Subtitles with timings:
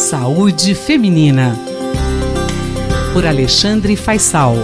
[0.00, 1.54] Saúde Feminina.
[3.12, 4.54] Por Alexandre Faisal.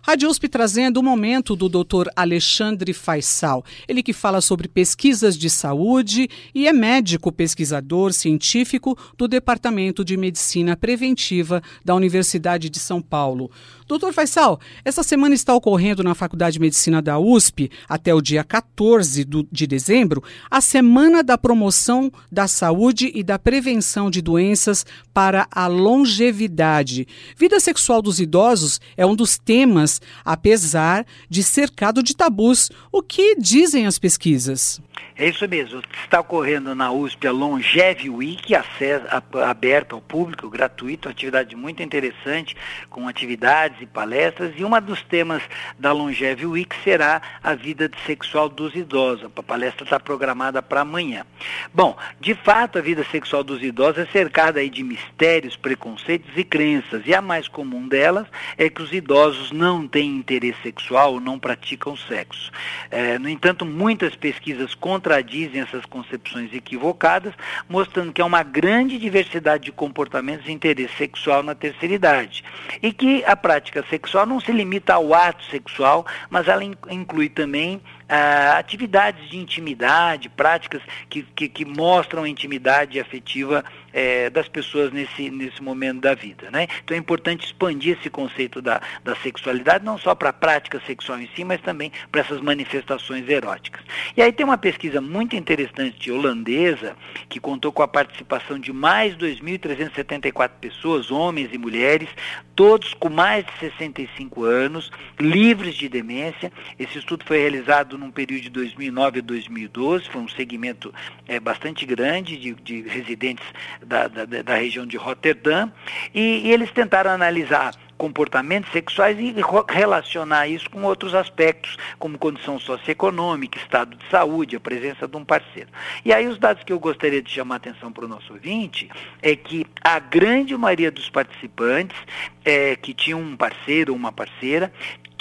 [0.00, 2.08] Rádio USP trazendo o momento do Dr.
[2.16, 3.62] Alexandre Faisal.
[3.86, 10.16] Ele que fala sobre pesquisas de saúde e é médico pesquisador científico do Departamento de
[10.16, 13.50] Medicina Preventiva da Universidade de São Paulo.
[13.88, 18.42] Doutor Faisal, essa semana está ocorrendo na Faculdade de Medicina da USP, até o dia
[18.42, 24.84] 14 do, de dezembro, a Semana da Promoção da Saúde e da Prevenção de Doenças
[25.14, 27.06] para a Longevidade.
[27.36, 32.72] Vida sexual dos idosos é um dos temas, apesar de cercado de tabus.
[32.90, 34.80] O que dizem as pesquisas?
[35.18, 35.80] É isso mesmo.
[36.04, 39.06] Está ocorrendo na USP a Longev Week, acesso,
[39.42, 42.54] aberto ao público, gratuito, atividade muito interessante,
[42.90, 44.52] com atividades e palestras.
[44.56, 45.42] E um dos temas
[45.78, 49.24] da Longev Week será a vida sexual dos idosos.
[49.24, 51.24] A palestra está programada para amanhã.
[51.72, 56.44] Bom, de fato, a vida sexual dos idosos é cercada aí de mistérios, preconceitos e
[56.44, 57.02] crenças.
[57.06, 58.26] E a mais comum delas
[58.58, 62.52] é que os idosos não têm interesse sexual ou não praticam sexo.
[62.90, 67.32] É, no entanto, muitas pesquisas contra contradizem essas concepções equivocadas,
[67.68, 72.44] mostrando que há uma grande diversidade de comportamentos de interesse sexual na terceira idade.
[72.82, 77.80] E que a prática sexual não se limita ao ato sexual, mas ela inclui também
[78.08, 84.92] ah, atividades de intimidade, práticas que, que, que mostram a intimidade afetiva eh, das pessoas
[84.92, 86.50] nesse, nesse momento da vida.
[86.50, 86.68] Né?
[86.84, 91.18] Então é importante expandir esse conceito da, da sexualidade, não só para a prática sexual
[91.18, 93.82] em si, mas também para essas manifestações eróticas.
[94.16, 96.94] E aí tem uma pesquisa muito interessante holandesa,
[97.28, 102.08] que contou com a participação de mais de 2.374 pessoas, homens e mulheres,
[102.54, 106.52] todos com mais de 65 anos, livres de demência.
[106.78, 110.92] Esse estudo foi realizado num período de 2009 a 2012, foi um segmento
[111.26, 113.44] é, bastante grande de, de residentes
[113.84, 115.72] da, da, da, região de Rotterdam,
[116.14, 119.34] e, e eles tentaram analisar comportamentos sexuais e
[119.68, 125.24] relacionar isso com outros aspectos, como condição socioeconômica, estado de saúde, a presença de um
[125.24, 125.70] parceiro.
[126.04, 128.88] E aí os dados que eu gostaria de chamar a atenção para o nosso ouvinte
[129.22, 131.96] é que a grande maioria dos participantes
[132.44, 134.72] é, que tinham um parceiro ou uma parceira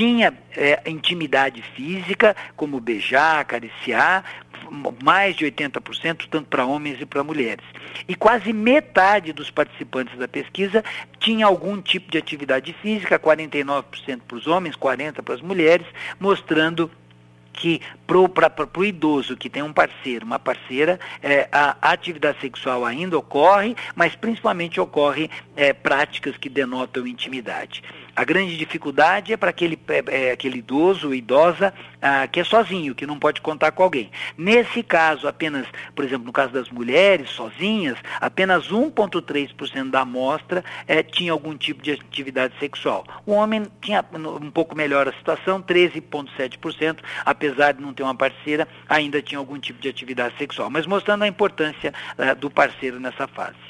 [0.00, 4.24] tinha é, intimidade física, como beijar, acariciar,
[5.04, 7.62] mais de 80%, tanto para homens e para mulheres.
[8.08, 10.82] E quase metade dos participantes da pesquisa
[11.18, 15.86] tinha algum tipo de atividade física, 49% para os homens, 40% para as mulheres,
[16.18, 16.90] mostrando
[17.52, 23.18] que para o idoso que tem um parceiro, uma parceira, é, a atividade sexual ainda
[23.18, 27.82] ocorre, mas principalmente ocorre é, práticas que denotam intimidade.
[28.20, 31.72] A grande dificuldade é para aquele, é, aquele idoso idosa
[32.02, 34.10] ah, que é sozinho, que não pode contar com alguém.
[34.36, 41.02] Nesse caso, apenas, por exemplo, no caso das mulheres sozinhas, apenas 1,3% da amostra é,
[41.02, 43.06] tinha algum tipo de atividade sexual.
[43.24, 48.68] O homem tinha um pouco melhor a situação, 13,7%, apesar de não ter uma parceira,
[48.86, 50.68] ainda tinha algum tipo de atividade sexual.
[50.68, 53.69] Mas mostrando a importância ah, do parceiro nessa fase.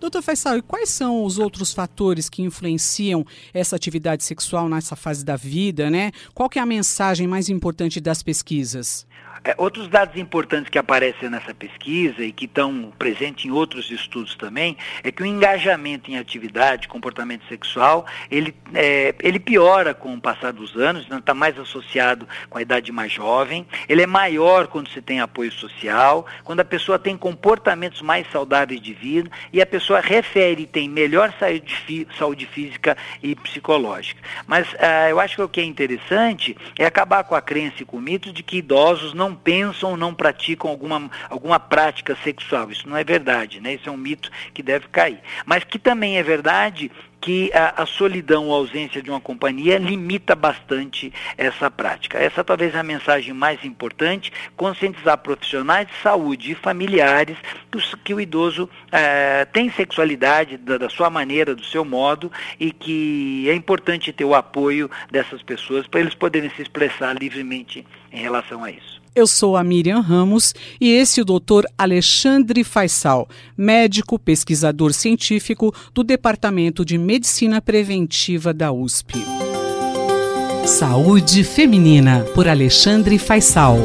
[0.00, 3.22] Doutor Faisal, e quais são os outros fatores que influenciam
[3.52, 6.10] essa atividade sexual nessa fase da vida, né?
[6.32, 9.06] Qual que é a mensagem mais importante das pesquisas?
[9.42, 14.34] É, outros dados importantes que aparecem nessa pesquisa e que estão presentes em outros estudos
[14.34, 20.20] também é que o engajamento em atividade, comportamento sexual, ele, é, ele piora com o
[20.20, 24.66] passar dos anos, está então mais associado com a idade mais jovem, ele é maior
[24.66, 29.62] quando se tem apoio social, quando a pessoa tem comportamentos mais saudáveis de vida e
[29.62, 34.20] a pessoa refere tem melhor saúde, saúde física e psicológica.
[34.46, 37.84] Mas ah, eu acho que o que é interessante é acabar com a crença e
[37.84, 42.70] com o mito de que idosos não pensam ou não praticam alguma, alguma prática sexual.
[42.70, 43.74] Isso não é verdade, né?
[43.74, 45.20] Isso é um mito que deve cair.
[45.44, 46.90] Mas que também é verdade
[47.20, 52.18] que a, a, solidão ou ausência de uma companhia limita bastante essa prática.
[52.18, 57.36] Essa talvez é a mensagem mais importante, conscientizar profissionais de saúde e familiares
[58.04, 63.48] que o, idoso é, tem sexualidade da, da, sua maneira, do seu modo, e que
[63.48, 68.64] é importante ter o apoio dessas pessoas para eles poderem se expressar livremente em relação
[68.64, 68.99] a isso.
[69.14, 75.74] Eu sou a Miriam Ramos e esse é o doutor Alexandre Faisal, médico pesquisador científico
[75.92, 79.24] do Departamento de Medicina Preventiva da USP.
[80.64, 83.78] Saúde Feminina, por Alexandre Faisal.